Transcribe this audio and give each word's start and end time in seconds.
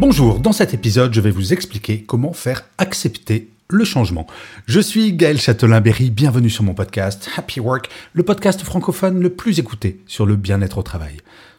Bonjour, 0.00 0.40
dans 0.40 0.50
cet 0.50 0.74
épisode, 0.74 1.14
je 1.14 1.20
vais 1.20 1.30
vous 1.30 1.52
expliquer 1.52 2.02
comment 2.02 2.32
faire 2.32 2.64
accepter 2.78 3.50
le 3.68 3.84
changement. 3.84 4.26
Je 4.66 4.80
suis 4.80 5.12
Gaël 5.12 5.38
Châtelain-Berry, 5.38 6.10
bienvenue 6.10 6.50
sur 6.50 6.64
mon 6.64 6.74
podcast 6.74 7.30
Happy 7.36 7.60
Work, 7.60 7.88
le 8.12 8.24
podcast 8.24 8.60
francophone 8.62 9.20
le 9.20 9.30
plus 9.30 9.60
écouté 9.60 10.00
sur 10.08 10.26
le 10.26 10.34
bien-être 10.34 10.78
au 10.78 10.82
travail. 10.82 11.18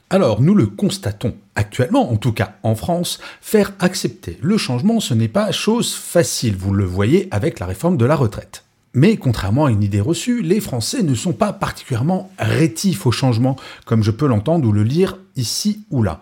Alors, 0.10 0.42
nous 0.42 0.54
le 0.54 0.68
constatons 0.68 1.34
actuellement, 1.56 2.12
en 2.12 2.18
tout 2.18 2.34
cas 2.34 2.58
en 2.64 2.76
France, 2.76 3.22
faire 3.40 3.72
accepter 3.80 4.38
le 4.42 4.58
changement, 4.58 5.00
ce 5.00 5.14
n'est 5.14 5.30
pas 5.30 5.54
chose 5.54 5.96
facile, 5.96 6.58
vous 6.58 6.74
le 6.74 6.84
voyez 6.84 7.30
avec 7.32 7.60
la 7.60 7.66
réforme 7.66 7.96
de 7.96 8.06
la 8.06 8.18
retraite. 8.18 8.66
Mais 8.94 9.16
contrairement 9.16 9.66
à 9.66 9.72
une 9.72 9.82
idée 9.82 10.02
reçue, 10.02 10.42
les 10.42 10.60
Français 10.60 11.04
ne 11.04 11.16
sont 11.16 11.34
pas 11.34 11.54
particulièrement 11.54 12.30
rétifs 12.38 13.06
au 13.06 13.12
changement, 13.12 13.56
comme 13.86 14.04
je 14.04 14.12
peux 14.12 14.28
l'entendre 14.28 14.68
ou 14.68 14.74
le 14.74 14.84
lire 14.84 15.18
ici 15.38 15.86
ou 15.90 16.04
là. 16.04 16.20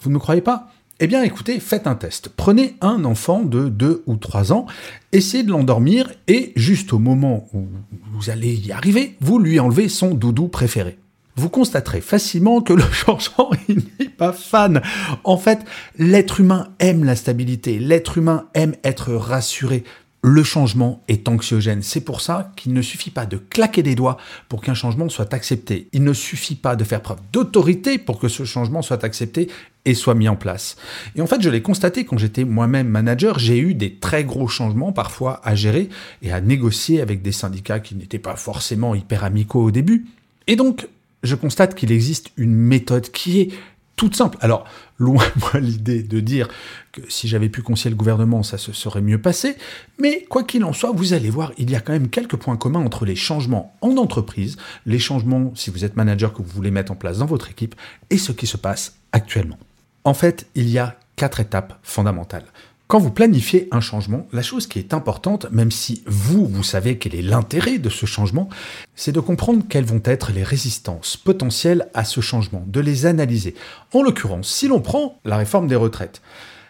Vous 0.00 0.10
ne 0.10 0.18
croyez 0.18 0.40
pas? 0.40 0.72
Eh 1.02 1.08
bien 1.08 1.24
écoutez, 1.24 1.58
faites 1.58 1.88
un 1.88 1.96
test. 1.96 2.28
Prenez 2.28 2.76
un 2.80 3.04
enfant 3.04 3.42
de 3.42 3.68
2 3.68 4.04
ou 4.06 4.14
3 4.14 4.52
ans, 4.52 4.66
essayez 5.10 5.42
de 5.42 5.50
l'endormir 5.50 6.12
et 6.28 6.52
juste 6.54 6.92
au 6.92 7.00
moment 7.00 7.48
où 7.52 7.66
vous 8.12 8.30
allez 8.30 8.54
y 8.54 8.70
arriver, 8.70 9.16
vous 9.20 9.40
lui 9.40 9.58
enlevez 9.58 9.88
son 9.88 10.14
doudou 10.14 10.46
préféré. 10.46 10.98
Vous 11.34 11.48
constaterez 11.48 12.02
facilement 12.02 12.60
que 12.60 12.72
le 12.72 12.84
changement, 12.92 13.50
n'est 13.68 14.10
pas 14.10 14.32
fan. 14.32 14.80
En 15.24 15.38
fait, 15.38 15.64
l'être 15.98 16.38
humain 16.38 16.68
aime 16.78 17.02
la 17.02 17.16
stabilité, 17.16 17.80
l'être 17.80 18.18
humain 18.18 18.46
aime 18.54 18.76
être 18.84 19.12
rassuré. 19.12 19.82
Le 20.24 20.44
changement 20.44 21.02
est 21.08 21.28
anxiogène. 21.28 21.82
C'est 21.82 22.00
pour 22.00 22.20
ça 22.20 22.52
qu'il 22.54 22.72
ne 22.74 22.80
suffit 22.80 23.10
pas 23.10 23.26
de 23.26 23.38
claquer 23.38 23.82
des 23.82 23.96
doigts 23.96 24.18
pour 24.48 24.62
qu'un 24.62 24.72
changement 24.72 25.08
soit 25.08 25.34
accepté. 25.34 25.88
Il 25.92 26.04
ne 26.04 26.12
suffit 26.12 26.54
pas 26.54 26.76
de 26.76 26.84
faire 26.84 27.02
preuve 27.02 27.18
d'autorité 27.32 27.98
pour 27.98 28.20
que 28.20 28.28
ce 28.28 28.44
changement 28.44 28.82
soit 28.82 29.02
accepté 29.02 29.48
et 29.84 29.94
soit 29.94 30.14
mis 30.14 30.28
en 30.28 30.36
place. 30.36 30.76
Et 31.16 31.22
en 31.22 31.26
fait, 31.26 31.42
je 31.42 31.50
l'ai 31.50 31.60
constaté 31.60 32.04
quand 32.04 32.18
j'étais 32.18 32.44
moi-même 32.44 32.86
manager, 32.86 33.40
j'ai 33.40 33.58
eu 33.58 33.74
des 33.74 33.94
très 33.96 34.22
gros 34.22 34.46
changements 34.46 34.92
parfois 34.92 35.40
à 35.42 35.56
gérer 35.56 35.88
et 36.22 36.30
à 36.30 36.40
négocier 36.40 37.00
avec 37.00 37.20
des 37.22 37.32
syndicats 37.32 37.80
qui 37.80 37.96
n'étaient 37.96 38.20
pas 38.20 38.36
forcément 38.36 38.94
hyper 38.94 39.24
amicaux 39.24 39.64
au 39.64 39.70
début. 39.72 40.06
Et 40.46 40.54
donc, 40.54 40.86
je 41.24 41.34
constate 41.34 41.74
qu'il 41.74 41.90
existe 41.90 42.30
une 42.36 42.54
méthode 42.54 43.10
qui 43.10 43.40
est 43.40 43.48
toute 43.96 44.16
simple. 44.16 44.38
Alors, 44.40 44.64
loin 44.98 45.24
moi 45.40 45.60
l'idée 45.60 46.02
de 46.02 46.20
dire 46.20 46.48
que 46.92 47.00
si 47.08 47.28
j'avais 47.28 47.48
pu 47.48 47.62
concilier 47.62 47.90
le 47.90 47.96
gouvernement, 47.96 48.42
ça 48.42 48.58
se 48.58 48.72
serait 48.72 49.00
mieux 49.00 49.20
passé, 49.20 49.56
mais 49.98 50.24
quoi 50.28 50.44
qu'il 50.44 50.64
en 50.64 50.72
soit, 50.72 50.92
vous 50.92 51.12
allez 51.12 51.30
voir, 51.30 51.52
il 51.58 51.70
y 51.70 51.76
a 51.76 51.80
quand 51.80 51.92
même 51.92 52.08
quelques 52.08 52.36
points 52.36 52.56
communs 52.56 52.84
entre 52.84 53.04
les 53.04 53.16
changements 53.16 53.74
en 53.80 53.96
entreprise, 53.96 54.56
les 54.86 54.98
changements 54.98 55.52
si 55.54 55.70
vous 55.70 55.84
êtes 55.84 55.96
manager 55.96 56.32
que 56.32 56.42
vous 56.42 56.50
voulez 56.50 56.70
mettre 56.70 56.92
en 56.92 56.96
place 56.96 57.18
dans 57.18 57.26
votre 57.26 57.50
équipe, 57.50 57.74
et 58.10 58.18
ce 58.18 58.32
qui 58.32 58.46
se 58.46 58.56
passe 58.56 58.96
actuellement. 59.12 59.58
En 60.04 60.14
fait, 60.14 60.46
il 60.54 60.68
y 60.68 60.78
a 60.78 60.96
quatre 61.16 61.40
étapes 61.40 61.78
fondamentales. 61.82 62.46
Quand 62.92 62.98
vous 62.98 63.10
planifiez 63.10 63.68
un 63.70 63.80
changement, 63.80 64.26
la 64.34 64.42
chose 64.42 64.66
qui 64.66 64.78
est 64.78 64.92
importante, 64.92 65.50
même 65.50 65.70
si 65.70 66.02
vous, 66.04 66.46
vous 66.46 66.62
savez 66.62 66.98
quel 66.98 67.14
est 67.14 67.22
l'intérêt 67.22 67.78
de 67.78 67.88
ce 67.88 68.04
changement, 68.04 68.50
c'est 68.96 69.12
de 69.12 69.20
comprendre 69.20 69.64
quelles 69.66 69.86
vont 69.86 70.02
être 70.04 70.30
les 70.30 70.42
résistances 70.42 71.16
potentielles 71.16 71.88
à 71.94 72.04
ce 72.04 72.20
changement, 72.20 72.62
de 72.66 72.80
les 72.80 73.06
analyser. 73.06 73.54
En 73.94 74.02
l'occurrence, 74.02 74.52
si 74.52 74.68
l'on 74.68 74.82
prend 74.82 75.18
la 75.24 75.38
réforme 75.38 75.68
des 75.68 75.74
retraites, 75.74 76.20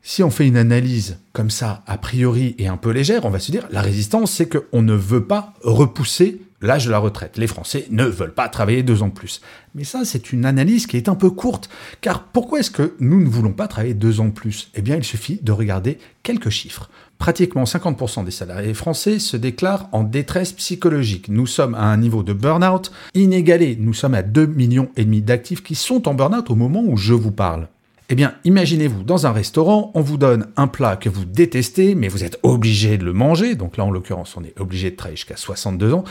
si 0.05 0.22
on 0.22 0.31
fait 0.31 0.47
une 0.47 0.56
analyse 0.56 1.19
comme 1.32 1.50
ça, 1.50 1.82
a 1.88 1.99
priori 1.99 2.55
et 2.56 2.69
un 2.69 2.77
peu 2.77 2.91
légère, 2.91 3.25
on 3.25 3.31
va 3.31 3.41
se 3.41 3.50
dire, 3.50 3.66
la 3.72 3.82
résistance, 3.82 4.31
c'est 4.31 4.49
qu'on 4.49 4.82
ne 4.82 4.94
veut 4.94 5.25
pas 5.25 5.55
repousser 5.65 6.41
l'âge 6.62 6.87
de 6.87 6.91
la 6.91 6.99
retraite. 6.99 7.37
Les 7.37 7.47
Français 7.47 7.87
ne 7.91 8.05
veulent 8.05 8.34
pas 8.34 8.49
travailler 8.49 8.83
deux 8.83 9.03
ans 9.03 9.09
de 9.09 9.12
plus. 9.12 9.41
Mais 9.75 9.84
ça, 9.84 10.05
c'est 10.05 10.33
une 10.33 10.45
analyse 10.45 10.87
qui 10.87 10.97
est 10.97 11.09
un 11.09 11.15
peu 11.15 11.31
courte, 11.31 11.69
car 12.00 12.25
pourquoi 12.25 12.61
est-ce 12.61 12.71
que 12.71 12.95
nous 13.00 13.21
ne 13.21 13.28
voulons 13.28 13.53
pas 13.53 13.69
travailler 13.69 13.95
deux 13.95 14.21
ans 14.21 14.27
de 14.27 14.33
plus? 14.33 14.71
Eh 14.75 14.83
bien, 14.83 14.97
il 14.97 15.05
suffit 15.05 15.41
de 15.43 15.53
regarder 15.53 15.99
quelques 16.23 16.50
chiffres. 16.50 16.89
Pratiquement 17.19 17.65
50% 17.65 18.25
des 18.25 18.31
salariés 18.31 18.75
français 18.75 19.19
se 19.19 19.37
déclarent 19.37 19.89
en 19.93 20.03
détresse 20.03 20.53
psychologique. 20.53 21.28
Nous 21.28 21.47
sommes 21.47 21.75
à 21.75 21.84
un 21.84 21.97
niveau 21.97 22.23
de 22.23 22.33
burn-out 22.33 22.91
inégalé. 23.15 23.77
Nous 23.79 23.94
sommes 23.94 24.15
à 24.15 24.23
2 24.23 24.47
millions 24.47 24.91
d'actifs 24.97 25.62
qui 25.62 25.75
sont 25.75 26.09
en 26.09 26.15
burn-out 26.15 26.50
au 26.50 26.56
moment 26.56 26.83
où 26.84 26.97
je 26.97 27.15
vous 27.15 27.31
parle. 27.31 27.69
Eh 28.09 28.15
bien, 28.15 28.35
imaginez-vous, 28.45 29.05
dans 29.05 29.27
un 29.27 29.33
restaurant, 29.33 29.91
on 29.95 30.01
vous 30.01 30.19
donne 30.19 30.49
un 30.57 30.67
plat 30.67 30.97
que 30.97 31.09
vous 31.09 31.25
détestez, 31.25 31.95
mais 31.95 32.09
vous 32.09 32.25
êtes 32.25 32.39
obligé 32.43 32.99
de 32.99 33.05
le 33.05 33.13
manger. 33.13 33.55
Donc 33.55 33.77
là, 33.77 33.85
en 33.85 33.91
l'occurrence, 33.91 34.37
on 34.37 34.45
est 34.45 34.59
obligé 34.61 34.91
de 34.91 34.97
travailler 34.97 35.17
jusqu'à 35.17 35.37
62 35.37 35.95
ans. 35.95 36.05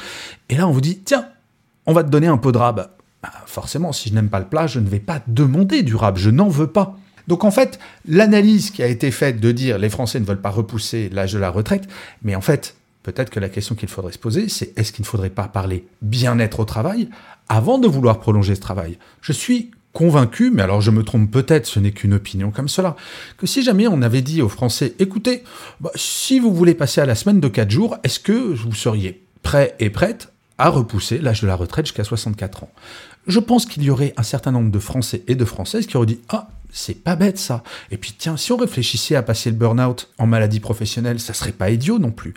Et 0.50 0.56
là, 0.56 0.68
on 0.68 0.72
vous 0.72 0.82
dit, 0.82 1.00
tiens, 1.00 1.28
on 1.86 1.94
va 1.94 2.04
te 2.04 2.10
donner 2.10 2.28
un 2.28 2.38
peu 2.38 2.52
de 2.52 2.58
rab. 2.58 2.90
Bah, 3.22 3.32
forcément, 3.46 3.92
si 3.92 4.10
je 4.10 4.16
n'aime 4.16 4.30
pas 4.30 4.40
le 4.40 4.48
plat, 4.48 4.68
je 4.68 4.80
ne 4.80 4.88
vais 4.88 5.00
pas 5.00 5.22
demander 5.28 5.84
du 5.84 5.96
rab, 5.96 6.18
je 6.18 6.30
n'en 6.30 6.48
veux 6.48 6.68
pas. 6.68 6.98
Donc 7.28 7.44
en 7.44 7.52
fait, 7.52 7.80
l'analyse 8.08 8.72
qui 8.72 8.82
a 8.82 8.88
été 8.88 9.12
faite 9.12 9.40
de 9.40 9.52
dire 9.52 9.78
les 9.78 9.90
Français 9.90 10.20
ne 10.20 10.26
veulent 10.26 10.42
pas 10.42 10.50
repousser 10.50 11.10
l'âge 11.10 11.34
de 11.34 11.40
la 11.40 11.50
retraite, 11.50 11.88
mais 12.24 12.36
en 12.36 12.42
fait, 12.42 12.76
peut-être 13.04 13.30
que 13.30 13.40
la 13.40 13.50
question 13.50 13.76
qu'il 13.76 13.90
faudrait 13.90 14.12
se 14.12 14.18
poser, 14.18 14.50
c'est 14.50 14.78
est-ce 14.78 14.92
qu'il 14.92 15.04
ne 15.04 15.08
faudrait 15.08 15.30
pas 15.30 15.48
parler 15.48 15.86
bien-être 16.02 16.60
au 16.60 16.66
travail 16.66 17.10
avant 17.48 17.78
de 17.78 17.88
vouloir 17.88 18.20
prolonger 18.20 18.56
ce 18.56 18.62
travail? 18.62 18.98
Je 19.22 19.34
suis 19.34 19.72
convaincu, 19.94 20.52
mais 20.52 20.62
alors 20.62 20.82
je 20.82 20.92
me 20.92 21.04
trompe 21.04 21.30
peut-être, 21.30 21.66
ce 21.66 21.80
n'est 21.80 21.92
qu'une 21.92 22.14
opinion 22.14 22.52
comme 22.52 22.70
cela, 22.70 22.96
que 23.38 23.48
si 23.48 23.62
jamais 23.62 23.88
on 23.88 24.02
avait 24.02 24.22
dit 24.22 24.42
aux 24.42 24.50
Français, 24.50 24.94
écoutez, 25.00 25.44
bah, 25.80 25.92
si 25.96 26.40
vous 26.40 26.54
voulez 26.54 26.74
passer 26.76 27.02
à 27.02 27.06
la 27.06 27.16
semaine 27.16 27.40
de 27.40 27.48
4 27.48 27.70
jours, 27.70 27.98
est-ce 28.04 28.20
que 28.20 28.32
vous 28.32 28.74
seriez 28.74 29.24
prêt 29.44 29.76
et 29.80 29.90
prête 29.90 30.32
à 30.58 30.70
repousser 30.70 31.18
l'âge 31.18 31.42
de 31.42 31.48
la 31.48 31.56
retraite 31.56 31.88
jusqu'à 31.88 32.04
64 32.04 32.64
ans? 32.64 32.72
Je 33.28 33.40
pense 33.40 33.66
qu'il 33.66 33.84
y 33.84 33.90
aurait 33.90 34.14
un 34.18 34.24
certain 34.24 34.52
nombre 34.52 34.72
de 34.72 34.80
Français 34.80 35.24
et 35.28 35.36
de 35.36 35.46
Françaises 35.46 35.86
qui 35.86 35.98
auraient 35.98 36.08
dit, 36.08 36.20
ah, 36.30 36.50
c'est 36.72 37.04
pas 37.04 37.16
bête 37.16 37.38
ça. 37.38 37.64
Et 37.92 37.98
puis 37.98 38.16
tiens, 38.18 38.38
si 38.38 38.52
on 38.52 38.58
réfléchissait 38.58 39.16
à 39.16 39.22
passer 39.22 39.50
le 39.50 39.58
burn-out 39.58 40.10
en 40.18 40.26
maladie 40.26 40.60
professionnelle, 40.60 41.20
ça 41.20 41.34
serait 41.34 41.52
pas 41.52 41.70
idiot 41.70 42.00
non 42.00 42.12
plus. 42.12 42.34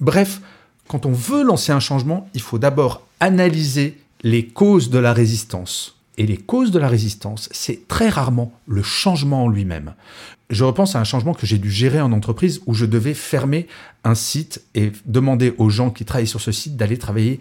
Bref, 0.00 0.40
quand 0.86 1.06
on 1.06 1.12
veut 1.12 1.42
lancer 1.42 1.72
un 1.72 1.80
changement, 1.80 2.28
il 2.34 2.40
faut 2.40 2.58
d'abord 2.58 3.06
analyser 3.20 3.98
les 4.22 4.46
causes 4.46 4.90
de 4.90 4.98
la 4.98 5.12
résistance 5.12 5.97
et 6.18 6.26
les 6.26 6.36
causes 6.36 6.72
de 6.72 6.78
la 6.78 6.88
résistance, 6.88 7.48
c'est 7.52 7.86
très 7.86 8.08
rarement 8.08 8.52
le 8.66 8.82
changement 8.82 9.44
en 9.44 9.48
lui-même. 9.48 9.94
Je 10.50 10.64
repense 10.64 10.96
à 10.96 11.00
un 11.00 11.04
changement 11.04 11.32
que 11.32 11.46
j'ai 11.46 11.58
dû 11.58 11.70
gérer 11.70 12.00
en 12.00 12.12
entreprise 12.12 12.60
où 12.66 12.74
je 12.74 12.86
devais 12.86 13.14
fermer 13.14 13.68
un 14.02 14.16
site 14.16 14.62
et 14.74 14.92
demander 15.06 15.54
aux 15.58 15.70
gens 15.70 15.90
qui 15.90 16.04
travaillaient 16.04 16.26
sur 16.26 16.40
ce 16.40 16.52
site 16.52 16.76
d'aller 16.76 16.98
travailler 16.98 17.38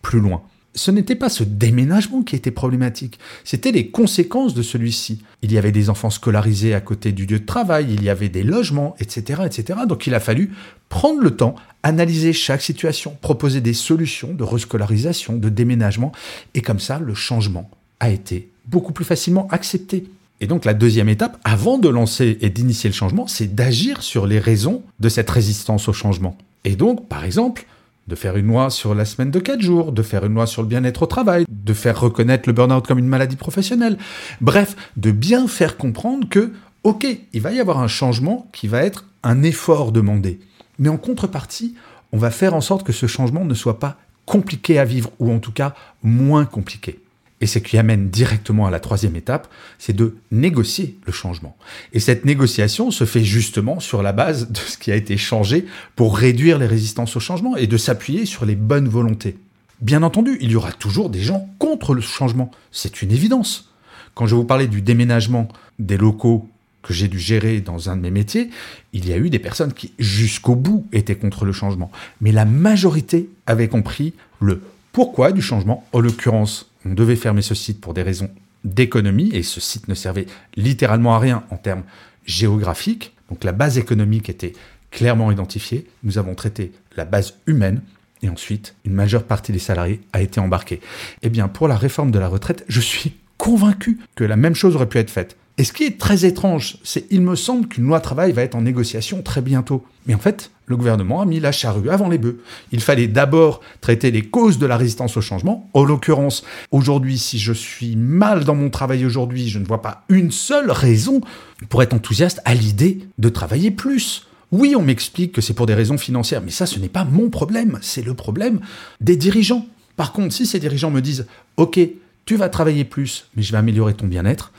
plus 0.00 0.20
loin. 0.20 0.42
Ce 0.74 0.90
n'était 0.90 1.16
pas 1.16 1.28
ce 1.28 1.44
déménagement 1.44 2.22
qui 2.22 2.36
était 2.36 2.50
problématique, 2.50 3.18
c'était 3.42 3.72
les 3.72 3.88
conséquences 3.88 4.54
de 4.54 4.62
celui-ci. 4.62 5.22
Il 5.42 5.52
y 5.52 5.58
avait 5.58 5.72
des 5.72 5.90
enfants 5.90 6.10
scolarisés 6.10 6.72
à 6.72 6.80
côté 6.80 7.12
du 7.12 7.26
lieu 7.26 7.40
de 7.40 7.46
travail, 7.46 7.88
il 7.90 8.02
y 8.02 8.08
avait 8.08 8.28
des 8.28 8.44
logements, 8.44 8.94
etc., 9.00 9.42
etc. 9.44 9.80
Donc 9.88 10.06
il 10.06 10.14
a 10.14 10.20
fallu 10.20 10.52
prendre 10.88 11.20
le 11.20 11.32
temps, 11.32 11.56
analyser 11.82 12.32
chaque 12.32 12.62
situation, 12.62 13.16
proposer 13.20 13.60
des 13.60 13.74
solutions 13.74 14.32
de 14.32 14.44
rescolarisation, 14.44 15.36
de 15.36 15.48
déménagement, 15.48 16.12
et 16.54 16.62
comme 16.62 16.80
ça, 16.80 17.00
le 17.00 17.14
changement 17.14 17.68
a 18.00 18.10
été 18.10 18.50
beaucoup 18.66 18.92
plus 18.92 19.04
facilement 19.04 19.48
accepté. 19.50 20.04
Et 20.40 20.46
donc 20.46 20.64
la 20.64 20.74
deuxième 20.74 21.08
étape, 21.08 21.38
avant 21.44 21.78
de 21.78 21.88
lancer 21.88 22.38
et 22.40 22.50
d'initier 22.50 22.88
le 22.88 22.94
changement, 22.94 23.26
c'est 23.26 23.54
d'agir 23.54 24.02
sur 24.02 24.26
les 24.26 24.38
raisons 24.38 24.82
de 25.00 25.08
cette 25.08 25.30
résistance 25.30 25.88
au 25.88 25.92
changement. 25.92 26.36
Et 26.64 26.76
donc, 26.76 27.08
par 27.08 27.24
exemple, 27.24 27.66
de 28.08 28.14
faire 28.14 28.36
une 28.36 28.46
loi 28.46 28.70
sur 28.70 28.94
la 28.94 29.04
semaine 29.04 29.30
de 29.30 29.38
4 29.38 29.60
jours, 29.60 29.92
de 29.92 30.02
faire 30.02 30.24
une 30.24 30.34
loi 30.34 30.46
sur 30.46 30.62
le 30.62 30.68
bien-être 30.68 31.02
au 31.02 31.06
travail, 31.06 31.44
de 31.48 31.74
faire 31.74 32.00
reconnaître 32.00 32.48
le 32.48 32.52
burn-out 32.52 32.86
comme 32.86 32.98
une 32.98 33.06
maladie 33.06 33.36
professionnelle. 33.36 33.98
Bref, 34.40 34.76
de 34.96 35.10
bien 35.10 35.46
faire 35.46 35.76
comprendre 35.76 36.28
que, 36.28 36.52
ok, 36.84 37.06
il 37.32 37.40
va 37.40 37.52
y 37.52 37.60
avoir 37.60 37.80
un 37.80 37.88
changement 37.88 38.48
qui 38.52 38.66
va 38.66 38.82
être 38.82 39.04
un 39.22 39.42
effort 39.42 39.92
demandé. 39.92 40.40
Mais 40.78 40.88
en 40.88 40.96
contrepartie, 40.96 41.74
on 42.12 42.18
va 42.18 42.30
faire 42.30 42.54
en 42.54 42.60
sorte 42.60 42.86
que 42.86 42.92
ce 42.92 43.06
changement 43.06 43.44
ne 43.44 43.54
soit 43.54 43.78
pas 43.78 43.98
compliqué 44.24 44.78
à 44.78 44.84
vivre, 44.84 45.10
ou 45.18 45.30
en 45.32 45.38
tout 45.38 45.52
cas 45.52 45.74
moins 46.02 46.44
compliqué. 46.44 47.00
Et 47.40 47.46
ce 47.46 47.58
qui 47.58 47.78
amène 47.78 48.10
directement 48.10 48.66
à 48.66 48.70
la 48.70 48.80
troisième 48.80 49.14
étape, 49.14 49.48
c'est 49.78 49.94
de 49.94 50.16
négocier 50.32 50.98
le 51.06 51.12
changement. 51.12 51.56
Et 51.92 52.00
cette 52.00 52.24
négociation 52.24 52.90
se 52.90 53.04
fait 53.04 53.22
justement 53.22 53.78
sur 53.78 54.02
la 54.02 54.12
base 54.12 54.50
de 54.50 54.58
ce 54.58 54.76
qui 54.76 54.90
a 54.90 54.96
été 54.96 55.16
changé 55.16 55.66
pour 55.94 56.16
réduire 56.16 56.58
les 56.58 56.66
résistances 56.66 57.16
au 57.16 57.20
changement 57.20 57.56
et 57.56 57.66
de 57.66 57.76
s'appuyer 57.76 58.26
sur 58.26 58.44
les 58.44 58.56
bonnes 58.56 58.88
volontés. 58.88 59.36
Bien 59.80 60.02
entendu, 60.02 60.36
il 60.40 60.50
y 60.50 60.56
aura 60.56 60.72
toujours 60.72 61.10
des 61.10 61.20
gens 61.20 61.48
contre 61.60 61.94
le 61.94 62.00
changement, 62.00 62.50
c'est 62.72 63.02
une 63.02 63.12
évidence. 63.12 63.72
Quand 64.14 64.26
je 64.26 64.34
vous 64.34 64.44
parlais 64.44 64.66
du 64.66 64.82
déménagement 64.82 65.46
des 65.78 65.96
locaux 65.96 66.48
que 66.82 66.92
j'ai 66.92 67.06
dû 67.06 67.20
gérer 67.20 67.60
dans 67.60 67.88
un 67.88 67.96
de 67.96 68.02
mes 68.02 68.10
métiers, 68.10 68.50
il 68.92 69.08
y 69.08 69.12
a 69.12 69.18
eu 69.18 69.30
des 69.30 69.38
personnes 69.38 69.72
qui, 69.72 69.92
jusqu'au 69.98 70.56
bout, 70.56 70.86
étaient 70.92 71.14
contre 71.14 71.44
le 71.44 71.52
changement. 71.52 71.92
Mais 72.20 72.32
la 72.32 72.44
majorité 72.44 73.28
avait 73.46 73.68
compris 73.68 74.14
le 74.40 74.62
pourquoi 74.90 75.30
du 75.30 75.42
changement. 75.42 75.84
En 75.92 76.00
l'occurrence, 76.00 76.67
on 76.84 76.94
devait 76.94 77.16
fermer 77.16 77.42
ce 77.42 77.54
site 77.54 77.80
pour 77.80 77.94
des 77.94 78.02
raisons 78.02 78.30
d'économie, 78.64 79.30
et 79.32 79.42
ce 79.42 79.60
site 79.60 79.88
ne 79.88 79.94
servait 79.94 80.26
littéralement 80.56 81.14
à 81.14 81.18
rien 81.18 81.44
en 81.50 81.56
termes 81.56 81.84
géographiques. 82.26 83.14
Donc 83.30 83.44
la 83.44 83.52
base 83.52 83.78
économique 83.78 84.28
était 84.28 84.52
clairement 84.90 85.30
identifiée. 85.30 85.86
Nous 86.02 86.18
avons 86.18 86.34
traité 86.34 86.72
la 86.96 87.04
base 87.04 87.34
humaine, 87.46 87.82
et 88.22 88.28
ensuite, 88.28 88.74
une 88.84 88.94
majeure 88.94 89.24
partie 89.24 89.52
des 89.52 89.58
salariés 89.58 90.00
a 90.12 90.20
été 90.20 90.40
embarquée. 90.40 90.80
Eh 91.22 91.28
bien, 91.28 91.48
pour 91.48 91.68
la 91.68 91.76
réforme 91.76 92.10
de 92.10 92.18
la 92.18 92.28
retraite, 92.28 92.64
je 92.68 92.80
suis 92.80 93.14
convaincu 93.36 94.00
que 94.16 94.24
la 94.24 94.36
même 94.36 94.54
chose 94.54 94.74
aurait 94.74 94.88
pu 94.88 94.98
être 94.98 95.10
faite. 95.10 95.36
Et 95.58 95.64
ce 95.64 95.72
qui 95.72 95.84
est 95.84 95.98
très 95.98 96.24
étrange, 96.24 96.78
c'est 96.84 97.06
il 97.10 97.20
me 97.20 97.34
semble 97.34 97.66
qu'une 97.66 97.84
loi 97.84 98.00
travail 98.00 98.30
va 98.30 98.42
être 98.42 98.54
en 98.54 98.62
négociation 98.62 99.22
très 99.22 99.42
bientôt. 99.42 99.84
Mais 100.06 100.14
en 100.14 100.18
fait, 100.18 100.52
le 100.66 100.76
gouvernement 100.76 101.20
a 101.20 101.26
mis 101.26 101.40
la 101.40 101.50
charrue 101.50 101.90
avant 101.90 102.08
les 102.08 102.16
bœufs. 102.16 102.38
Il 102.70 102.80
fallait 102.80 103.08
d'abord 103.08 103.60
traiter 103.80 104.12
les 104.12 104.22
causes 104.22 104.58
de 104.58 104.66
la 104.66 104.76
résistance 104.76 105.16
au 105.16 105.20
changement. 105.20 105.68
En 105.74 105.82
l'occurrence, 105.82 106.44
aujourd'hui, 106.70 107.18
si 107.18 107.40
je 107.40 107.52
suis 107.52 107.96
mal 107.96 108.44
dans 108.44 108.54
mon 108.54 108.70
travail 108.70 109.04
aujourd'hui, 109.04 109.48
je 109.48 109.58
ne 109.58 109.64
vois 109.64 109.82
pas 109.82 110.04
une 110.08 110.30
seule 110.30 110.70
raison 110.70 111.20
pour 111.68 111.82
être 111.82 111.92
enthousiaste 111.92 112.40
à 112.44 112.54
l'idée 112.54 113.00
de 113.18 113.28
travailler 113.28 113.72
plus. 113.72 114.28
Oui, 114.52 114.74
on 114.76 114.82
m'explique 114.82 115.32
que 115.32 115.40
c'est 115.40 115.54
pour 115.54 115.66
des 115.66 115.74
raisons 115.74 115.98
financières, 115.98 116.40
mais 116.42 116.52
ça, 116.52 116.66
ce 116.66 116.78
n'est 116.78 116.88
pas 116.88 117.04
mon 117.04 117.30
problème, 117.30 117.78
c'est 117.82 118.04
le 118.04 118.14
problème 118.14 118.60
des 119.00 119.16
dirigeants. 119.16 119.66
Par 119.96 120.12
contre, 120.12 120.32
si 120.32 120.46
ces 120.46 120.60
dirigeants 120.60 120.92
me 120.92 121.00
disent, 121.00 121.26
OK, 121.56 121.80
tu 122.24 122.36
vas 122.36 122.48
travailler 122.48 122.84
plus, 122.84 123.26
mais 123.34 123.42
je 123.42 123.52
vais 123.52 123.58
améliorer 123.58 123.94
ton 123.94 124.06
bien-être, 124.06 124.52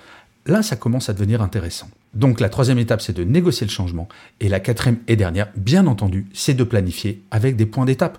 là, 0.49 0.61
ça 0.61 0.75
commence 0.75 1.09
à 1.09 1.13
devenir 1.13 1.41
intéressant. 1.41 1.89
Donc 2.13 2.39
la 2.39 2.49
troisième 2.49 2.79
étape, 2.79 3.01
c'est 3.01 3.15
de 3.15 3.23
négocier 3.23 3.65
le 3.67 3.71
changement. 3.71 4.07
Et 4.39 4.49
la 4.49 4.59
quatrième 4.59 4.97
et 5.07 5.15
dernière, 5.15 5.49
bien 5.55 5.87
entendu, 5.87 6.27
c'est 6.33 6.53
de 6.53 6.63
planifier 6.63 7.23
avec 7.31 7.55
des 7.55 7.65
points 7.65 7.85
d'étape. 7.85 8.17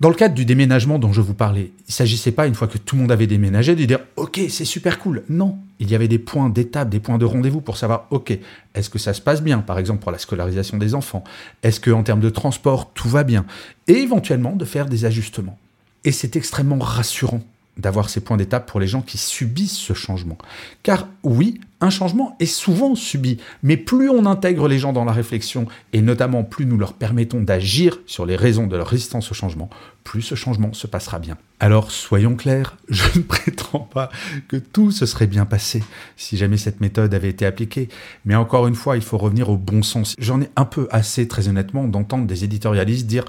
Dans 0.00 0.08
le 0.08 0.14
cadre 0.14 0.34
du 0.34 0.44
déménagement 0.44 0.98
dont 0.98 1.12
je 1.12 1.20
vous 1.20 1.34
parlais, 1.34 1.72
il 1.78 1.88
ne 1.88 1.92
s'agissait 1.92 2.32
pas, 2.32 2.46
une 2.46 2.54
fois 2.54 2.68
que 2.68 2.78
tout 2.78 2.96
le 2.96 3.02
monde 3.02 3.12
avait 3.12 3.26
déménagé, 3.26 3.74
de 3.74 3.84
dire 3.84 4.00
Ok, 4.16 4.40
c'est 4.48 4.64
super 4.64 4.98
cool. 4.98 5.22
Non, 5.28 5.58
il 5.78 5.90
y 5.90 5.94
avait 5.94 6.08
des 6.08 6.18
points 6.18 6.48
d'étape, 6.48 6.88
des 6.88 7.00
points 7.00 7.18
de 7.18 7.24
rendez-vous 7.24 7.60
pour 7.60 7.76
savoir 7.76 8.06
Ok, 8.10 8.38
est-ce 8.74 8.90
que 8.90 8.98
ça 8.98 9.14
se 9.14 9.20
passe 9.20 9.42
bien, 9.42 9.58
par 9.58 9.78
exemple 9.78 10.02
pour 10.02 10.12
la 10.12 10.18
scolarisation 10.18 10.78
des 10.78 10.94
enfants? 10.94 11.24
Est-ce 11.62 11.80
qu'en 11.80 12.02
termes 12.02 12.20
de 12.20 12.30
transport, 12.30 12.92
tout 12.92 13.08
va 13.08 13.24
bien? 13.24 13.44
Et 13.86 13.94
éventuellement 13.94 14.56
de 14.56 14.64
faire 14.64 14.86
des 14.86 15.04
ajustements. 15.04 15.58
Et 16.04 16.12
c'est 16.12 16.36
extrêmement 16.36 16.78
rassurant 16.78 17.42
d'avoir 17.76 18.08
ces 18.08 18.20
points 18.20 18.36
d'étape 18.36 18.70
pour 18.70 18.80
les 18.80 18.86
gens 18.86 19.02
qui 19.02 19.18
subissent 19.18 19.76
ce 19.76 19.92
changement. 19.92 20.38
Car 20.82 21.08
oui, 21.22 21.60
un 21.80 21.90
changement 21.90 22.36
est 22.40 22.46
souvent 22.46 22.94
subi, 22.94 23.38
mais 23.62 23.76
plus 23.76 24.08
on 24.08 24.24
intègre 24.24 24.66
les 24.66 24.78
gens 24.78 24.94
dans 24.94 25.04
la 25.04 25.12
réflexion, 25.12 25.66
et 25.92 26.00
notamment 26.00 26.42
plus 26.42 26.64
nous 26.64 26.78
leur 26.78 26.94
permettons 26.94 27.42
d'agir 27.42 27.98
sur 28.06 28.24
les 28.24 28.36
raisons 28.36 28.66
de 28.66 28.76
leur 28.76 28.86
résistance 28.86 29.30
au 29.30 29.34
changement, 29.34 29.68
plus 30.02 30.22
ce 30.22 30.34
changement 30.34 30.72
se 30.72 30.86
passera 30.86 31.18
bien. 31.18 31.36
Alors 31.60 31.90
soyons 31.90 32.34
clairs, 32.34 32.78
je 32.88 33.18
ne 33.18 33.22
prétends 33.22 33.80
pas 33.80 34.10
que 34.48 34.56
tout 34.56 34.90
se 34.90 35.04
serait 35.04 35.26
bien 35.26 35.44
passé 35.44 35.82
si 36.16 36.38
jamais 36.38 36.56
cette 36.56 36.80
méthode 36.80 37.12
avait 37.12 37.28
été 37.28 37.44
appliquée, 37.44 37.88
mais 38.24 38.36
encore 38.36 38.66
une 38.66 38.74
fois, 38.74 38.96
il 38.96 39.02
faut 39.02 39.18
revenir 39.18 39.50
au 39.50 39.58
bon 39.58 39.82
sens. 39.82 40.14
J'en 40.18 40.40
ai 40.40 40.48
un 40.56 40.64
peu 40.64 40.88
assez, 40.90 41.28
très 41.28 41.48
honnêtement, 41.48 41.88
d'entendre 41.88 42.26
des 42.26 42.44
éditorialistes 42.44 43.06
dire 43.06 43.24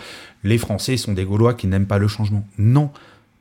les 0.46 0.58
Français 0.58 0.96
sont 0.96 1.14
des 1.14 1.26
Gaulois 1.26 1.54
qui 1.54 1.68
n'aiment 1.68 1.86
pas 1.86 1.98
le 1.98 2.08
changement. 2.08 2.48
Non, 2.58 2.92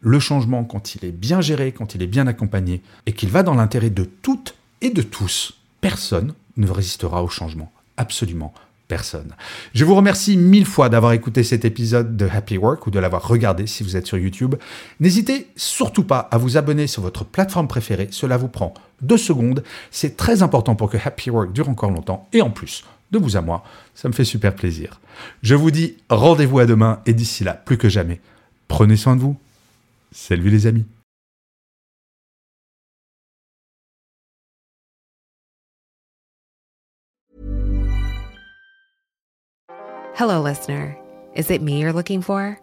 le 0.00 0.20
changement, 0.20 0.64
quand 0.64 0.94
il 0.94 1.04
est 1.04 1.12
bien 1.12 1.40
géré, 1.40 1.72
quand 1.72 1.94
il 1.94 2.02
est 2.02 2.06
bien 2.06 2.26
accompagné, 2.26 2.82
et 3.06 3.12
qu'il 3.12 3.30
va 3.30 3.42
dans 3.42 3.54
l'intérêt 3.54 3.90
de 3.90 4.04
toutes 4.04 4.54
et 4.80 4.90
de 4.90 5.02
tous, 5.02 5.54
personne 5.80 6.34
ne 6.56 6.70
résistera 6.70 7.22
au 7.22 7.28
changement. 7.28 7.72
Absolument 7.96 8.52
personne. 8.86 9.34
Je 9.74 9.84
vous 9.84 9.94
remercie 9.94 10.36
mille 10.36 10.66
fois 10.66 10.88
d'avoir 10.88 11.12
écouté 11.12 11.42
cet 11.42 11.64
épisode 11.64 12.16
de 12.16 12.28
Happy 12.28 12.56
Work 12.56 12.86
ou 12.86 12.90
de 12.90 12.98
l'avoir 12.98 13.26
regardé 13.26 13.66
si 13.66 13.82
vous 13.82 13.96
êtes 13.96 14.06
sur 14.06 14.18
YouTube. 14.18 14.54
N'hésitez 15.00 15.48
surtout 15.56 16.04
pas 16.04 16.20
à 16.30 16.38
vous 16.38 16.56
abonner 16.56 16.86
sur 16.86 17.02
votre 17.02 17.24
plateforme 17.24 17.68
préférée, 17.68 18.08
cela 18.10 18.36
vous 18.36 18.48
prend 18.48 18.74
deux 19.02 19.18
secondes. 19.18 19.62
C'est 19.90 20.16
très 20.16 20.42
important 20.42 20.74
pour 20.74 20.90
que 20.90 20.98
Happy 21.04 21.30
Work 21.30 21.52
dure 21.52 21.68
encore 21.68 21.90
longtemps 21.90 22.28
et 22.32 22.42
en 22.42 22.50
plus, 22.50 22.84
de 23.12 23.18
vous 23.18 23.36
à 23.36 23.40
moi, 23.40 23.62
ça 23.94 24.08
me 24.08 24.14
fait 24.14 24.24
super 24.24 24.54
plaisir. 24.54 25.00
Je 25.42 25.54
vous 25.54 25.70
dis 25.70 25.96
rendez-vous 26.08 26.58
à 26.58 26.66
demain 26.66 27.00
et 27.06 27.12
d'ici 27.12 27.44
là, 27.44 27.54
plus 27.54 27.78
que 27.78 27.88
jamais, 27.88 28.20
prenez 28.68 28.96
soin 28.96 29.16
de 29.16 29.20
vous. 29.20 29.36
Salut 30.16 30.50
les 30.50 30.66
amis. 30.66 30.86
Hello, 40.14 40.40
listener. 40.40 40.98
Is 41.34 41.50
it 41.50 41.60
me 41.60 41.80
you're 41.82 41.92
looking 41.92 42.22
for? 42.22 42.58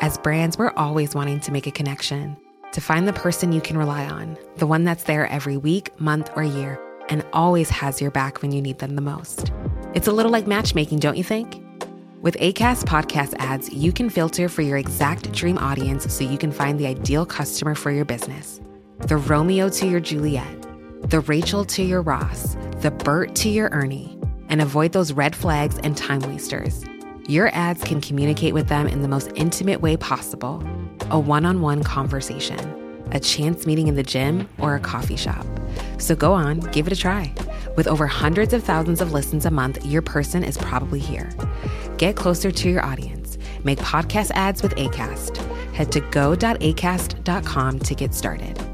As 0.00 0.18
brands, 0.18 0.58
we're 0.58 0.74
always 0.76 1.14
wanting 1.14 1.40
to 1.40 1.50
make 1.50 1.66
a 1.66 1.70
connection, 1.70 2.36
to 2.72 2.80
find 2.82 3.08
the 3.08 3.14
person 3.14 3.52
you 3.52 3.62
can 3.62 3.78
rely 3.78 4.04
on, 4.04 4.36
the 4.58 4.66
one 4.66 4.84
that's 4.84 5.04
there 5.04 5.26
every 5.28 5.56
week, 5.56 5.98
month, 5.98 6.30
or 6.36 6.42
year, 6.42 6.78
and 7.08 7.24
always 7.32 7.70
has 7.70 8.02
your 8.02 8.10
back 8.10 8.42
when 8.42 8.52
you 8.52 8.60
need 8.60 8.80
them 8.80 8.96
the 8.96 9.00
most. 9.00 9.50
It's 9.94 10.08
a 10.08 10.12
little 10.12 10.30
like 10.30 10.46
matchmaking, 10.46 10.98
don't 10.98 11.16
you 11.16 11.24
think? 11.24 11.64
With 12.20 12.36
ACAST 12.38 12.82
podcast 12.82 13.34
ads, 13.38 13.72
you 13.72 13.92
can 13.92 14.10
filter 14.10 14.48
for 14.48 14.62
your 14.62 14.76
exact 14.76 15.30
dream 15.30 15.56
audience 15.56 16.12
so 16.12 16.24
you 16.24 16.36
can 16.36 16.50
find 16.50 16.76
the 16.76 16.88
ideal 16.88 17.24
customer 17.24 17.76
for 17.76 17.92
your 17.92 18.04
business. 18.04 18.60
The 18.98 19.16
Romeo 19.16 19.68
to 19.68 19.86
your 19.86 20.00
Juliet, 20.00 20.66
the 21.02 21.20
Rachel 21.20 21.64
to 21.66 21.84
your 21.84 22.02
Ross, 22.02 22.56
the 22.78 22.90
Bert 22.90 23.36
to 23.36 23.48
your 23.48 23.68
Ernie, 23.68 24.18
and 24.48 24.60
avoid 24.60 24.90
those 24.90 25.12
red 25.12 25.36
flags 25.36 25.78
and 25.84 25.96
time 25.96 26.18
wasters. 26.22 26.84
Your 27.28 27.54
ads 27.54 27.84
can 27.84 28.00
communicate 28.00 28.52
with 28.52 28.66
them 28.66 28.88
in 28.88 29.02
the 29.02 29.08
most 29.08 29.30
intimate 29.36 29.80
way 29.80 29.96
possible 29.96 30.60
a 31.10 31.20
one 31.20 31.46
on 31.46 31.60
one 31.60 31.84
conversation, 31.84 32.58
a 33.12 33.20
chance 33.20 33.64
meeting 33.64 33.86
in 33.86 33.94
the 33.94 34.02
gym, 34.02 34.48
or 34.58 34.74
a 34.74 34.80
coffee 34.80 35.16
shop. 35.16 35.46
So 35.98 36.16
go 36.16 36.32
on, 36.32 36.60
give 36.72 36.88
it 36.88 36.92
a 36.92 36.96
try. 36.96 37.32
With 37.76 37.86
over 37.86 38.08
hundreds 38.08 38.52
of 38.52 38.64
thousands 38.64 39.00
of 39.00 39.12
listens 39.12 39.46
a 39.46 39.52
month, 39.52 39.86
your 39.86 40.02
person 40.02 40.42
is 40.42 40.58
probably 40.58 40.98
here. 40.98 41.30
Get 41.98 42.16
closer 42.16 42.50
to 42.50 42.70
your 42.70 42.84
audience. 42.84 43.38
Make 43.64 43.80
podcast 43.80 44.30
ads 44.34 44.62
with 44.62 44.74
ACAST. 44.76 45.36
Head 45.72 45.92
to 45.92 46.00
go.acast.com 46.00 47.78
to 47.80 47.94
get 47.94 48.14
started. 48.14 48.67